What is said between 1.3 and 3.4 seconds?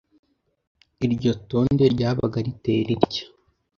tonde ryabaga riteye ritya: